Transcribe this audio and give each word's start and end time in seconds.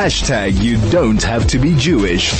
Hashtag 0.00 0.62
you 0.62 0.78
don't 0.90 1.22
have 1.24 1.46
to 1.48 1.58
be 1.58 1.76
Jewish. 1.76 2.32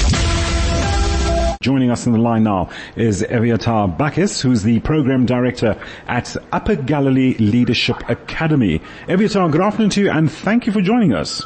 Joining 1.60 1.91
us 1.91 2.07
on 2.07 2.15
the 2.15 2.18
line 2.18 2.44
now 2.44 2.71
is 2.97 3.23
Eviatar 3.23 3.99
Baksis, 3.99 4.41
who's 4.41 4.63
the 4.63 4.81
program 4.81 5.26
director 5.26 5.78
at 6.08 6.34
Upper 6.52 6.76
Galilee 6.76 7.36
Leadership 7.36 7.96
Academy. 8.09 8.80
Eviatar, 9.09 9.52
good 9.52 9.61
afternoon 9.61 9.91
to 9.91 10.00
you 10.00 10.11
and 10.11 10.32
thank 10.32 10.64
you 10.64 10.73
for 10.73 10.80
joining 10.80 11.12
us. 11.12 11.45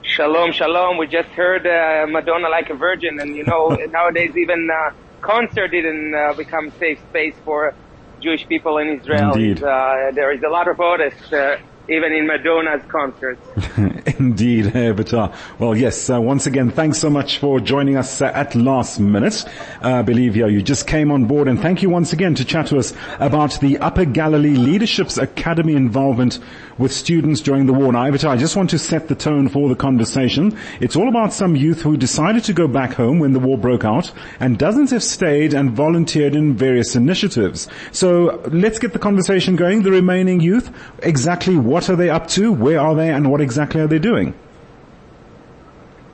Shalom, 0.00 0.52
shalom. 0.52 0.96
We 0.96 1.08
just 1.08 1.28
heard 1.28 1.66
uh, 1.66 2.06
Madonna 2.08 2.48
like 2.48 2.70
a 2.70 2.74
virgin, 2.74 3.20
and 3.20 3.36
you 3.36 3.44
know 3.44 3.68
nowadays 3.90 4.34
even 4.34 4.66
uh, 4.72 4.94
concert 5.20 5.72
didn't 5.72 6.14
uh, 6.14 6.32
become 6.32 6.72
safe 6.78 6.98
space 7.10 7.34
for 7.44 7.74
Jewish 8.22 8.48
people 8.48 8.78
in 8.78 8.98
Israel. 8.98 9.34
Indeed. 9.34 9.62
Uh, 9.62 10.12
there 10.14 10.32
is 10.32 10.42
a 10.42 10.48
lot 10.48 10.68
of 10.68 10.76
protests 10.76 11.30
uh, 11.34 11.58
even 11.88 12.12
in 12.12 12.26
Madonna's 12.26 12.82
concerts. 12.88 13.40
Indeed, 14.18 14.66
Eviatar. 14.66 15.34
Well, 15.58 15.76
yes, 15.76 16.10
uh, 16.10 16.20
once 16.20 16.46
again, 16.46 16.70
thanks 16.70 16.98
so 16.98 17.08
much 17.10 17.38
for 17.38 17.60
joining 17.60 17.96
us 17.96 18.20
uh, 18.20 18.26
at 18.26 18.54
last 18.54 18.98
minute. 18.98 19.44
Uh, 19.82 19.94
I 19.94 20.02
believe 20.02 20.36
yeah, 20.36 20.46
you 20.46 20.62
just 20.62 20.86
came 20.86 21.10
on 21.12 21.26
board 21.26 21.48
and 21.48 21.60
thank 21.60 21.82
you 21.82 21.90
once 21.90 22.12
again 22.12 22.34
to 22.36 22.44
chat 22.44 22.66
to 22.68 22.78
us 22.78 22.92
about 23.20 23.60
the 23.60 23.78
Upper 23.78 24.04
Galilee 24.04 24.56
Leadership's 24.56 25.18
Academy 25.18 25.74
involvement 25.74 26.38
with 26.78 26.92
students 26.92 27.40
during 27.40 27.66
the 27.66 27.72
war. 27.72 27.92
Now, 27.92 28.04
Eviatar, 28.04 28.30
I 28.30 28.36
just 28.36 28.56
want 28.56 28.70
to 28.70 28.78
set 28.78 29.08
the 29.08 29.14
tone 29.14 29.48
for 29.48 29.68
the 29.68 29.76
conversation. 29.76 30.58
It's 30.80 30.96
all 30.96 31.08
about 31.08 31.32
some 31.32 31.56
youth 31.56 31.82
who 31.82 31.96
decided 31.96 32.44
to 32.44 32.52
go 32.52 32.66
back 32.68 32.94
home 32.94 33.18
when 33.18 33.32
the 33.32 33.38
war 33.38 33.56
broke 33.56 33.84
out 33.84 34.12
and 34.40 34.58
dozens 34.58 34.90
have 34.90 35.02
stayed 35.02 35.54
and 35.54 35.70
volunteered 35.70 36.34
in 36.34 36.54
various 36.54 36.96
initiatives. 36.96 37.68
So 37.92 38.42
let's 38.50 38.78
get 38.78 38.92
the 38.92 38.98
conversation 38.98 39.56
going. 39.56 39.82
The 39.82 39.90
remaining 39.90 40.40
youth, 40.40 40.70
exactly 41.02 41.56
what 41.56 41.75
are 41.84 41.96
they 41.96 42.10
up 42.10 42.26
to? 42.28 42.52
Where 42.52 42.80
are 42.80 42.94
they 42.94 43.10
and 43.10 43.30
what 43.30 43.40
exactly 43.40 43.80
are 43.80 43.86
they 43.86 43.98
doing? 43.98 44.34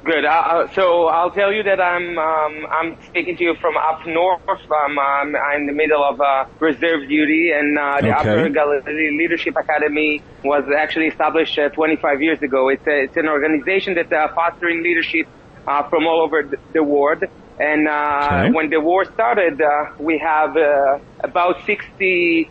Good. 0.05 0.25
Uh, 0.25 0.29
uh, 0.31 0.73
so 0.75 1.07
I'll 1.07 1.31
tell 1.31 1.53
you 1.53 1.63
that 1.63 1.81
I'm 1.81 2.19
um, 2.19 2.67
I'm 2.73 2.97
speaking 3.07 3.37
to 3.37 3.45
you 3.45 3.55
from 3.61 3.77
up 3.77 4.05
north. 4.05 4.43
Um, 4.49 4.99
I'm, 4.99 5.37
I'm 5.37 5.61
in 5.61 5.67
the 5.67 5.73
middle 5.73 6.03
of 6.03 6.21
uh, 6.21 6.47
reserve 6.59 7.09
duty, 7.09 7.53
and 7.55 7.79
uh, 7.79 8.01
the 8.01 8.09
Okay. 8.09 8.11
Upper 8.11 8.49
Galilee 8.49 9.17
Leadership 9.17 9.55
Academy 9.57 10.21
was 10.43 10.65
actually 10.77 11.07
established 11.07 11.57
uh, 11.57 11.69
25 11.69 12.21
years 12.21 12.43
ago. 12.43 12.69
It's 12.69 12.85
a, 12.87 13.03
it's 13.05 13.17
an 13.17 13.29
organization 13.29 13.95
that's 13.95 14.11
uh, 14.11 14.27
fostering 14.35 14.83
leadership 14.83 15.29
uh, 15.69 15.85
from 15.89 16.07
all 16.09 16.21
over 16.23 16.43
the, 16.43 16.57
the 16.73 16.83
world. 16.83 17.23
And 17.61 17.87
uh, 17.87 18.47
Okay. 18.47 18.51
when 18.51 18.71
the 18.71 18.81
war 18.81 19.05
started, 19.05 19.61
uh, 19.63 19.69
we 20.01 20.19
have 20.19 20.57
uh, 20.57 20.99
about 21.23 21.65
60 21.65 22.51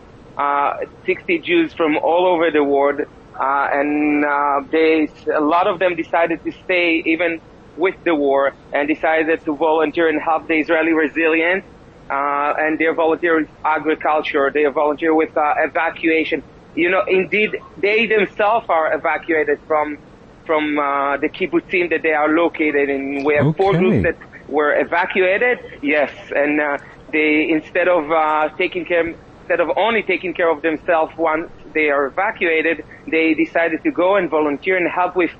60 1.04 1.38
Jews 1.40 1.72
from 1.74 1.96
all 1.98 2.26
over 2.26 2.50
the 2.50 2.64
world, 2.64 3.00
uh, 3.00 3.68
and 3.72 4.24
uh, 4.24 4.60
they 4.70 5.08
a 5.34 5.40
lot 5.40 5.66
of 5.66 5.78
them 5.78 5.96
decided 5.96 6.42
to 6.44 6.52
stay 6.64 7.02
even 7.06 7.40
with 7.76 7.94
the 8.04 8.14
war 8.14 8.52
and 8.72 8.88
decided 8.88 9.44
to 9.44 9.56
volunteer 9.56 10.08
and 10.08 10.20
help 10.20 10.46
the 10.46 10.54
Israeli 10.54 10.92
resilience. 10.92 11.64
Uh, 12.10 12.52
and 12.58 12.78
they 12.78 12.86
volunteer 12.94 13.40
with 13.40 13.48
agriculture. 13.64 14.50
They 14.52 14.64
volunteer 14.66 15.14
with 15.14 15.34
uh, 15.36 15.54
evacuation. 15.58 16.42
You 16.74 16.90
know, 16.90 17.02
indeed, 17.06 17.56
they 17.76 18.06
themselves 18.06 18.66
are 18.68 18.92
evacuated 18.92 19.60
from 19.66 19.98
from 20.44 20.78
uh, 20.78 21.16
the 21.18 21.28
kibbutzim 21.28 21.90
that 21.90 22.02
they 22.02 22.12
are 22.12 22.28
located 22.28 22.88
in. 22.90 23.24
We 23.24 23.36
have 23.36 23.56
four 23.56 23.72
groups 23.72 24.02
that 24.02 24.16
were 24.48 24.78
evacuated. 24.78 25.58
Yes, 25.80 26.12
and 26.34 26.60
uh, 26.60 26.78
they 27.12 27.48
instead 27.48 27.88
of 27.88 28.10
uh, 28.10 28.48
taking 28.58 28.84
care 28.84 29.14
instead 29.42 29.60
of 29.60 29.68
only 29.76 30.02
taking 30.02 30.34
care 30.34 30.50
of 30.50 30.62
themselves 30.62 31.12
once 31.16 31.50
they 31.74 31.88
are 31.90 32.06
evacuated, 32.06 32.84
they 33.10 33.34
decided 33.34 33.82
to 33.82 33.90
go 33.90 34.16
and 34.16 34.30
volunteer 34.30 34.76
and 34.76 34.88
help 34.90 35.16
with 35.16 35.30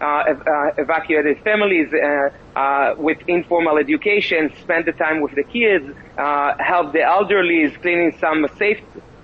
uh, 0.00 0.22
ev- 0.28 0.42
uh, 0.46 0.70
evacuated 0.78 1.38
families 1.42 1.88
uh, 1.92 2.58
uh, 2.58 2.94
with 2.98 3.18
informal 3.28 3.78
education, 3.78 4.50
spend 4.60 4.84
the 4.84 4.92
time 4.92 5.20
with 5.20 5.32
the 5.34 5.44
kids, 5.44 5.86
uh, 6.18 6.52
help 6.58 6.92
the 6.92 7.02
elderly, 7.02 7.70
cleaning 7.80 8.12
some 8.18 8.46
safe 8.58 8.80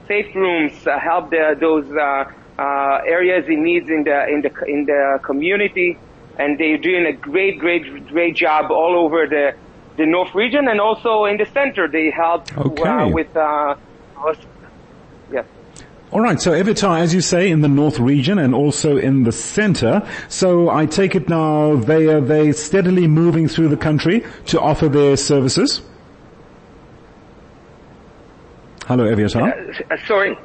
safe 0.06 0.34
rooms, 0.34 0.72
uh, 0.86 0.98
help 0.98 1.30
the, 1.30 1.54
those 1.60 1.86
uh, 1.90 2.24
uh, 2.60 2.98
areas 3.06 3.44
in 3.48 3.62
needs 3.64 3.88
in 3.88 4.04
the 4.04 4.26
in 4.28 4.40
the 4.42 4.50
in 4.66 4.84
the 4.86 5.18
community, 5.24 5.98
and 6.36 6.58
they're 6.58 6.78
doing 6.78 7.06
a 7.06 7.12
great, 7.12 7.58
great, 7.58 7.82
great 8.06 8.36
job 8.36 8.70
all 8.70 8.94
over 9.04 9.26
the 9.26 9.52
the 9.96 10.06
north 10.06 10.34
region 10.34 10.68
and 10.68 10.80
also 10.80 11.24
in 11.24 11.36
the 11.38 11.46
center. 11.46 11.88
They 11.90 12.10
help 12.10 12.46
Okay. 12.56 12.88
uh, 12.88 13.08
with 13.08 13.34
uh, 13.36 13.74
yes. 15.32 15.46
All 16.10 16.20
right, 16.20 16.40
so 16.40 16.52
Evitar, 16.52 17.00
as 17.00 17.12
you 17.12 17.20
say, 17.20 17.50
in 17.50 17.60
the 17.60 17.68
north 17.68 17.98
region 17.98 18.38
and 18.38 18.54
also 18.54 18.96
in 18.96 19.24
the 19.24 19.32
center. 19.32 20.06
So 20.28 20.70
I 20.70 20.86
take 20.86 21.14
it 21.14 21.28
now 21.28 21.76
they 21.76 22.06
are 22.06 22.20
they 22.20 22.52
steadily 22.52 23.06
moving 23.06 23.46
through 23.46 23.68
the 23.68 23.76
country 23.76 24.24
to 24.46 24.60
offer 24.60 24.88
their 24.88 25.16
services. 25.16 25.82
Hello, 28.86 29.04
Evitar. 29.04 29.52
Uh, 29.90 29.96
sorry. 30.06 30.38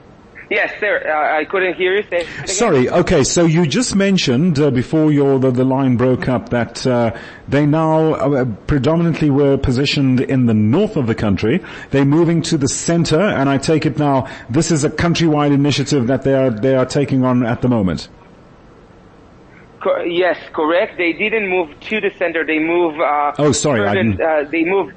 Yes, 0.50 0.72
sir. 0.80 1.02
Uh, 1.06 1.40
I 1.40 1.46
couldn't 1.46 1.76
hear 1.76 1.96
you. 1.96 2.04
Say. 2.10 2.26
Sorry. 2.46 2.90
Okay. 2.90 3.24
So 3.24 3.46
you 3.46 3.66
just 3.66 3.96
mentioned 3.96 4.60
uh, 4.60 4.72
before 4.72 5.12
your 5.12 5.40
the, 5.40 5.52
the 5.52 5.64
line 5.64 5.98
broke 5.98 6.28
up 6.28 6.50
that 6.50 6.86
uh, 6.86 7.18
they 7.48 7.66
now 7.66 8.14
uh, 8.14 8.46
predominantly 8.68 9.30
were 9.30 9.58
positioned 9.58 10.20
in 10.22 10.46
the 10.46 10.54
north 10.54 10.96
of 10.98 11.08
the 11.08 11.16
country. 11.16 11.64
They're 11.92 12.06
moving 12.06 12.42
to 12.44 12.58
the 12.58 12.68
center, 12.68 13.20
and 13.20 13.50
I 13.50 13.58
take 13.58 13.86
it 13.86 13.98
now 13.98 14.28
this 14.50 14.70
is 14.70 14.84
a 14.84 14.90
countrywide 14.90 15.54
initiative 15.54 16.08
that 16.08 16.24
they 16.24 16.34
are 16.36 16.50
they 16.50 16.76
are 16.76 16.86
taking 16.86 17.24
on 17.24 17.44
at 17.46 17.62
the 17.62 17.70
moment. 17.70 18.10
Co- 19.82 20.02
yes, 20.04 20.38
correct. 20.54 20.98
They 20.98 21.14
didn't 21.14 21.50
move 21.50 21.70
to 21.90 22.00
the 22.02 22.12
center. 22.18 22.46
They 22.46 22.60
move. 22.60 23.00
Uh, 23.00 23.34
Oh, 23.38 23.52
sorry, 23.52 23.86
I 23.88 23.94
didn't- 23.96 24.22
Uh, 24.22 24.44
they 24.50 24.64
moved. 24.64 24.94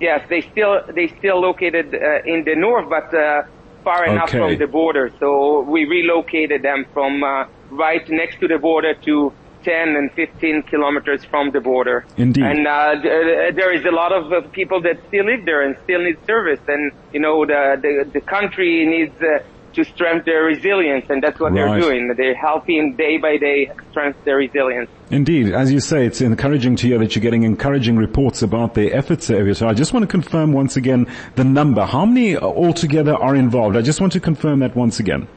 Yes, 0.00 0.24
they 0.28 0.40
still 0.42 0.80
they 0.88 1.08
still 1.18 1.40
located 1.40 1.94
uh, 1.94 2.22
in 2.24 2.44
the 2.44 2.54
north, 2.54 2.88
but 2.88 3.12
uh, 3.14 3.42
far 3.88 4.04
enough 4.12 4.28
Okay. 4.28 4.38
from 4.38 4.58
the 4.64 4.66
border. 4.80 5.04
So 5.22 5.28
we 5.74 5.80
relocated 5.96 6.60
them 6.62 6.80
from 6.94 7.12
uh, 7.24 7.46
right 7.84 8.06
next 8.20 8.36
to 8.42 8.46
the 8.52 8.58
border 8.58 8.92
to 9.08 9.32
10 9.64 9.96
and 9.98 10.12
15 10.12 10.62
kilometers 10.72 11.24
from 11.24 11.50
the 11.56 11.60
border. 11.60 11.98
Indeed. 12.16 12.44
And 12.44 12.66
uh, 12.66 13.00
th- 13.02 13.54
there 13.58 13.72
is 13.78 13.84
a 13.92 13.94
lot 14.02 14.12
of 14.18 14.24
uh, 14.32 14.36
people 14.60 14.80
that 14.82 14.96
still 15.08 15.24
live 15.32 15.42
there 15.50 15.62
and 15.66 15.72
still 15.84 16.02
need 16.08 16.18
service. 16.26 16.60
And 16.68 16.92
you 17.14 17.20
know 17.24 17.36
the 17.52 17.62
the, 17.84 17.92
the 18.16 18.20
country 18.36 18.72
needs. 18.94 19.16
Uh, 19.22 19.38
to 19.74 19.84
strengthen 19.84 20.24
their 20.24 20.44
resilience, 20.44 21.06
and 21.08 21.22
that's 21.22 21.38
what 21.38 21.52
Right. 21.52 21.70
they're 21.70 21.80
doing. 21.80 22.14
They're 22.16 22.34
helping 22.34 22.94
day 22.96 23.18
by 23.18 23.36
day 23.36 23.70
strengthen 23.90 24.22
their 24.24 24.36
resilience. 24.36 24.90
Indeed, 25.10 25.52
as 25.52 25.72
you 25.72 25.80
say, 25.80 26.04
it's 26.06 26.20
encouraging 26.20 26.76
to 26.76 26.86
hear 26.86 26.98
that 26.98 27.14
you're 27.14 27.22
getting 27.22 27.42
encouraging 27.44 27.96
reports 27.96 28.42
about 28.42 28.74
their 28.74 28.94
efforts 28.94 29.30
area. 29.30 29.54
So 29.54 29.68
I 29.68 29.74
just 29.74 29.92
want 29.92 30.02
to 30.04 30.06
confirm 30.06 30.52
once 30.52 30.76
again 30.76 31.06
the 31.36 31.44
number. 31.44 31.84
How 31.84 32.04
many 32.04 32.36
altogether 32.36 33.14
are 33.14 33.34
involved? 33.36 33.76
I 33.76 33.82
just 33.82 34.00
want 34.00 34.12
to 34.14 34.20
confirm 34.20 34.60
that 34.60 34.74
once 34.76 35.00
again. 35.00 35.28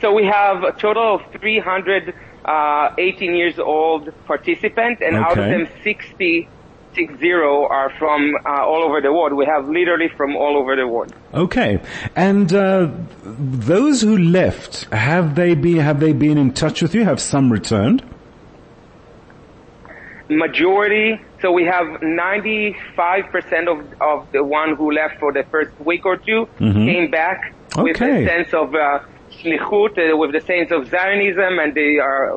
So 0.00 0.12
we 0.12 0.26
have 0.26 0.64
a 0.64 0.72
total 0.72 1.14
of 1.16 1.22
300 1.40 2.14
uh, 2.44 2.90
18 2.98 3.34
years 3.34 3.58
old 3.58 4.12
participants, 4.26 5.00
and 5.02 5.16
out 5.16 5.38
of 5.38 5.44
them 5.46 5.66
60, 5.82 6.48
60 6.94 7.32
are 7.32 7.90
from 7.98 8.34
uh, 8.46 8.64
all 8.64 8.82
over 8.84 9.00
the 9.00 9.12
world. 9.12 9.32
We 9.32 9.46
have 9.46 9.68
literally 9.68 10.08
from 10.16 10.36
all 10.36 10.56
over 10.56 10.76
the 10.76 10.86
world. 10.86 11.12
Okay, 11.32 11.80
and 12.14 12.52
uh, 12.52 12.90
those 13.24 14.00
who 14.02 14.16
left 14.16 14.84
have 14.92 15.34
they 15.34 15.54
been 15.54 15.78
have 15.78 16.00
they 16.00 16.12
been 16.12 16.38
in 16.38 16.52
touch 16.52 16.82
with 16.82 16.94
you? 16.94 17.04
Have 17.04 17.20
some 17.20 17.50
returned? 17.52 18.02
Majority, 20.28 21.20
so 21.42 21.52
we 21.52 21.64
have 21.64 21.86
95% 22.00 22.74
of, 23.68 24.00
of 24.00 24.32
the 24.32 24.42
one 24.42 24.74
who 24.74 24.90
left 24.90 25.18
for 25.20 25.32
the 25.34 25.42
first 25.50 25.78
week 25.80 26.06
or 26.06 26.16
2 26.16 26.46
came 26.58 27.10
back 27.10 27.54
with 27.76 27.96
Okay. 28.00 28.24
a 28.24 28.26
sense 28.26 28.54
of 28.54 28.74
uh, 28.74 29.00
shlichut, 29.30 29.98
uh, 29.98 30.16
with 30.16 30.32
the 30.32 30.40
sense 30.40 30.70
of 30.70 30.88
Zionism, 30.88 31.58
and 31.58 31.74
they 31.74 31.98
are 31.98 32.32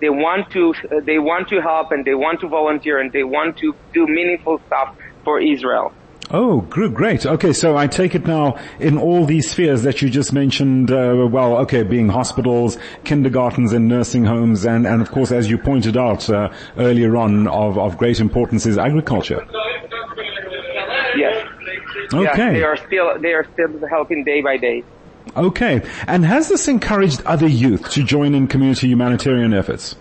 they 0.00 0.10
want 0.10 0.50
to 0.50 0.74
they 1.02 1.18
want 1.18 1.48
to 1.48 1.60
help 1.60 1.92
and 1.92 2.04
they 2.04 2.14
want 2.14 2.40
to 2.40 2.48
volunteer 2.48 3.00
and 3.00 3.12
they 3.12 3.24
want 3.24 3.56
to 3.58 3.74
do 3.92 4.06
meaningful 4.06 4.60
stuff 4.66 4.96
for 5.24 5.40
Israel. 5.40 5.92
Oh, 6.30 6.62
great. 6.62 7.26
Okay, 7.26 7.52
so 7.52 7.76
I 7.76 7.86
take 7.86 8.14
it 8.14 8.26
now 8.26 8.58
in 8.80 8.96
all 8.96 9.26
these 9.26 9.50
spheres 9.50 9.82
that 9.82 10.00
you 10.00 10.08
just 10.08 10.32
mentioned, 10.32 10.90
uh, 10.90 11.28
well, 11.30 11.58
okay, 11.58 11.82
being 11.82 12.08
hospitals, 12.08 12.78
kindergartens 13.04 13.74
and 13.74 13.88
nursing 13.88 14.24
homes, 14.24 14.64
and, 14.64 14.86
and 14.86 15.02
of 15.02 15.10
course, 15.10 15.30
as 15.32 15.50
you 15.50 15.58
pointed 15.58 15.98
out 15.98 16.28
uh, 16.30 16.50
earlier 16.78 17.16
on, 17.16 17.46
of, 17.46 17.76
of 17.78 17.98
great 17.98 18.20
importance 18.20 18.64
is 18.64 18.78
agriculture. 18.78 19.46
Yes. 21.16 21.46
Okay. 22.12 22.54
they 22.54 22.62
are 22.62 22.76
still 22.76 23.18
they 23.20 23.32
are 23.32 23.46
still 23.52 23.86
helping 23.88 24.24
day 24.24 24.40
by 24.40 24.56
day. 24.56 24.82
Okay. 25.36 25.82
And 26.06 26.24
has 26.24 26.48
this 26.48 26.68
encouraged 26.68 27.22
other 27.26 27.48
youth 27.48 27.90
to 27.90 28.04
join 28.04 28.34
in 28.34 28.46
community 28.46 28.88
humanitarian 28.88 29.52
efforts? 29.52 29.96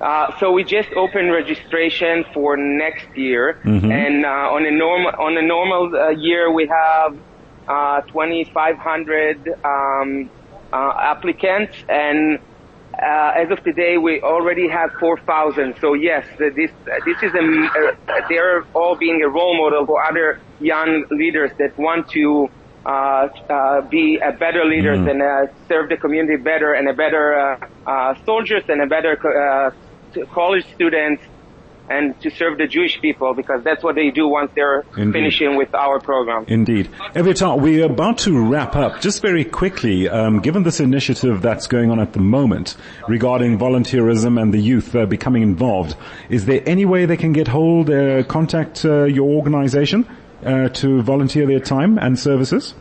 Uh, 0.00 0.36
so 0.38 0.50
we 0.50 0.64
just 0.64 0.90
opened 0.94 1.30
registration 1.30 2.24
for 2.32 2.56
next 2.56 3.06
year, 3.14 3.60
and 3.64 4.24
uh, 4.24 4.28
on 4.28 4.64
a 4.64 4.70
normal 4.70 5.12
on 5.18 5.36
a 5.36 5.42
normal 5.42 5.94
uh, 5.94 6.08
year 6.08 6.50
we 6.50 6.66
have 6.66 7.18
uh, 7.68 8.00
2,500 8.00 9.48
um, 9.62 10.30
uh, 10.72 10.92
applicants, 10.98 11.76
and 11.88 12.38
uh, 12.94 13.32
as 13.36 13.50
of 13.50 13.62
today, 13.62 13.98
we 13.98 14.20
already 14.22 14.68
have 14.68 14.90
4,000. 14.98 15.74
So 15.80 15.94
yes, 15.94 16.26
this 16.38 16.70
this 17.04 17.22
is 17.22 17.34
a 17.34 17.94
uh, 18.08 18.28
they're 18.28 18.64
all 18.74 18.96
being 18.96 19.22
a 19.22 19.28
role 19.28 19.56
model 19.56 19.86
for 19.86 20.02
other 20.02 20.40
young 20.60 21.04
leaders 21.10 21.50
that 21.58 21.76
want 21.78 22.08
to 22.10 22.50
uh, 22.86 23.28
uh, 23.48 23.80
be 23.82 24.18
a 24.18 24.32
better 24.32 24.64
leader 24.64 24.94
Mm. 24.96 25.10
and 25.10 25.22
uh, 25.22 25.52
serve 25.68 25.88
the 25.90 25.96
community 25.96 26.36
better 26.42 26.72
and 26.72 26.88
a 26.88 26.94
better 26.94 27.34
uh, 27.38 27.66
uh, 27.86 28.14
soldiers 28.24 28.62
and 28.68 28.80
a 28.80 28.86
better 28.86 29.14
uh, 29.20 29.70
college 30.32 30.64
students 30.74 31.22
and 31.90 32.18
to 32.20 32.30
serve 32.30 32.56
the 32.56 32.68
Jewish 32.68 33.00
people 33.00 33.34
because 33.34 33.64
that's 33.64 33.82
what 33.82 33.96
they 33.96 34.10
do 34.10 34.28
once 34.28 34.52
they're 34.54 34.84
Indeed. 34.96 35.12
finishing 35.12 35.56
with 35.56 35.74
our 35.74 35.98
program. 35.98 36.44
Indeed. 36.46 36.88
Evitar, 37.16 37.58
we're 37.60 37.84
about 37.86 38.18
to 38.18 38.38
wrap 38.38 38.76
up. 38.76 39.00
Just 39.00 39.20
very 39.22 39.44
quickly, 39.44 40.08
um, 40.08 40.38
given 40.38 40.62
this 40.62 40.78
initiative 40.78 41.42
that's 41.42 41.66
going 41.66 41.90
on 41.90 41.98
at 41.98 42.12
the 42.12 42.20
moment 42.20 42.76
regarding 43.08 43.58
volunteerism 43.58 44.40
and 44.40 44.54
the 44.54 44.60
youth 44.60 44.94
uh, 44.94 45.04
becoming 45.06 45.42
involved, 45.42 45.96
is 46.28 46.46
there 46.46 46.62
any 46.64 46.84
way 46.84 47.06
they 47.06 47.16
can 47.16 47.32
get 47.32 47.48
hold, 47.48 47.90
uh, 47.90 48.22
contact 48.22 48.84
uh, 48.84 49.02
your 49.04 49.28
organization 49.28 50.06
uh, 50.44 50.68
to 50.68 51.02
volunteer 51.02 51.46
their 51.46 51.60
time 51.60 51.98
and 51.98 52.18
services? 52.18 52.74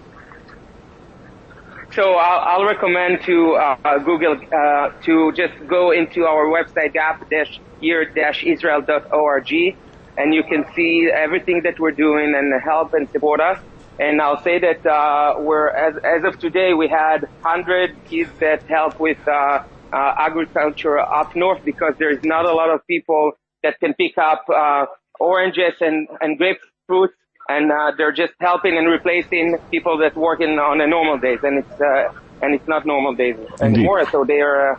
So 1.94 2.14
I'll, 2.14 2.62
I'll 2.62 2.66
recommend 2.66 3.22
to 3.26 3.56
uh, 3.56 3.98
Google 4.00 4.36
uh, 4.36 4.90
to 5.06 5.32
just 5.36 5.54
go 5.68 5.92
into 5.92 6.26
our 6.26 6.46
website 6.46 6.94
gap-year-israel.org 6.94 9.78
and 10.18 10.34
you 10.34 10.44
can 10.44 10.66
see 10.76 11.10
everything 11.12 11.62
that 11.64 11.80
we're 11.80 11.92
doing 11.92 12.36
and 12.36 12.54
help 12.62 12.94
and 12.94 13.10
support 13.10 13.40
us. 13.40 13.58
And 13.98 14.22
I'll 14.22 14.42
say 14.44 14.60
that 14.60 14.86
uh, 14.86 15.36
we're 15.40 15.70
as, 15.70 15.96
as 16.04 16.24
of 16.26 16.38
today 16.40 16.74
we 16.74 16.88
had 16.88 17.22
100 17.42 17.96
kids 18.10 18.32
that 18.40 18.64
help 18.68 19.00
with 19.00 19.18
uh, 19.28 19.60
uh, 19.92 20.14
agriculture 20.18 21.00
up 21.00 21.36
north 21.36 21.60
because 21.66 21.94
there's 21.98 22.20
not 22.24 22.46
a 22.46 22.54
lot 22.54 22.70
of 22.70 22.86
people 22.86 23.32
that 23.64 23.80
can 23.80 23.94
pick 23.94 24.18
up 24.18 24.46
uh, 24.54 24.86
oranges 25.20 25.74
and 25.82 26.08
and 26.22 26.40
grapefruits 26.40 27.10
and 27.50 27.72
uh, 27.72 27.92
they're 27.98 28.14
just 28.14 28.34
helping 28.40 28.78
and 28.78 28.88
replacing 28.88 29.58
people 29.72 29.98
that 29.98 30.16
work 30.16 30.40
in 30.40 30.52
on 30.52 30.80
a 30.80 30.88
normal 30.88 31.18
days, 31.18 31.40
and 31.44 31.60
it's 31.60 31.82
uh, 31.82 32.04
and 32.42 32.56
it's 32.56 32.68
not 32.68 32.86
normal 32.86 33.16
days 33.16 33.36
anymore. 33.62 34.06
So 34.12 34.24
they 34.26 34.40
are 34.40 34.74
uh, 34.74 34.76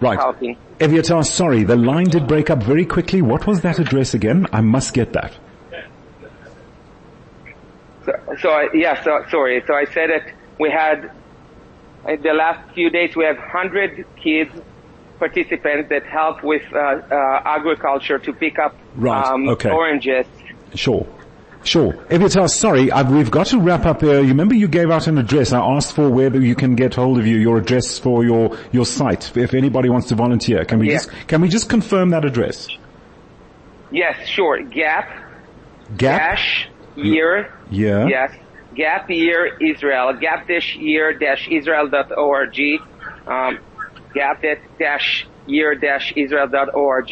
Right. 0.00 0.18
helping. 0.18 0.56
Eviatar, 0.78 1.24
sorry, 1.24 1.62
the 1.64 1.76
line 1.76 2.08
did 2.08 2.26
break 2.26 2.48
up 2.48 2.62
very 2.62 2.86
quickly. 2.86 3.20
What 3.20 3.46
was 3.46 3.60
that 3.60 3.78
address 3.78 4.14
again? 4.14 4.46
I 4.52 4.62
must 4.62 4.94
get 4.94 5.12
that. 5.12 5.38
So, 8.04 8.12
so 8.40 8.48
I, 8.50 8.68
yeah, 8.72 9.02
so 9.04 9.20
sorry. 9.30 9.62
So 9.66 9.74
I 9.74 9.84
said 9.84 10.08
that 10.08 10.22
we 10.58 10.70
had 10.70 11.10
in 12.08 12.22
the 12.22 12.32
last 12.32 12.60
few 12.74 12.88
days 12.90 13.14
we 13.14 13.24
have 13.24 13.36
hundred 13.36 13.90
kids 14.22 14.50
participants 15.18 15.90
that 15.90 16.04
help 16.10 16.42
with 16.42 16.62
uh, 16.74 16.78
uh, 16.78 17.40
agriculture 17.44 18.18
to 18.18 18.32
pick 18.32 18.58
up 18.58 18.74
Right, 18.94 19.22
um, 19.22 19.50
okay. 19.50 19.70
oranges. 19.70 20.26
Sure. 20.74 21.06
Sure. 21.62 21.92
Evitar, 22.08 22.48
sorry, 22.48 22.90
i 22.90 23.02
we've 23.02 23.30
got 23.30 23.46
to 23.48 23.58
wrap 23.60 23.84
up 23.84 24.00
here. 24.00 24.20
You 24.20 24.28
remember 24.28 24.54
you 24.54 24.66
gave 24.66 24.90
out 24.90 25.06
an 25.06 25.18
address. 25.18 25.52
I 25.52 25.60
asked 25.60 25.94
for 25.94 26.08
where 26.08 26.34
you 26.34 26.54
can 26.54 26.74
get 26.74 26.94
hold 26.94 27.18
of 27.18 27.26
you, 27.26 27.36
your 27.36 27.58
address 27.58 27.98
for 27.98 28.24
your, 28.24 28.56
your 28.72 28.86
site, 28.86 29.36
if 29.36 29.52
anybody 29.52 29.90
wants 29.90 30.08
to 30.08 30.14
volunteer. 30.14 30.64
Can 30.64 30.78
we 30.78 30.88
Yeah. 30.88 30.94
just, 30.94 31.10
can 31.28 31.40
we 31.42 31.48
just 31.48 31.68
confirm 31.68 32.10
that 32.10 32.24
address? 32.24 32.68
Yes, 33.90 34.26
sure. 34.26 34.62
Gap 34.62 35.08
Gap? 35.96 36.18
dash 36.20 36.68
year. 36.96 37.52
Yeah. 37.70 38.06
Yes. 38.06 38.32
Gap 38.74 39.10
year 39.10 39.56
Israel. 39.60 40.14
Gap 40.14 40.46
dash 40.48 40.76
year 40.76 41.12
dash 41.12 41.46
Israel 41.50 41.88
dot 41.88 42.10
org. 42.16 42.56
Um, 43.26 43.58
gap 44.14 44.42
dash 44.78 45.26
year 45.46 45.74
dash 45.74 46.12
Israel 46.16 46.46
dot 46.48 46.72
org. 46.74 47.10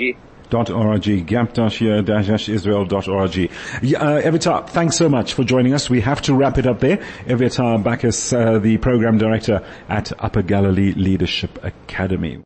Dot 0.50 0.70
org, 0.70 1.02
gap-israel.org. 1.26 3.50
Yeah, 3.82 3.98
Uh, 3.98 4.20
Evitar, 4.22 4.66
thanks 4.68 4.96
so 4.96 5.08
much 5.08 5.34
for 5.34 5.44
joining 5.44 5.74
us. 5.74 5.90
We 5.90 6.00
have 6.00 6.22
to 6.22 6.34
wrap 6.34 6.58
it 6.58 6.66
up 6.66 6.80
there. 6.80 6.98
Evitar 7.26 7.82
Baksis, 7.82 8.32
uh, 8.32 8.58
the 8.58 8.78
program 8.78 9.18
director 9.18 9.62
at 9.88 10.12
Upper 10.18 10.42
Galilee 10.42 10.92
Leadership 10.94 11.58
Academy. 11.62 12.40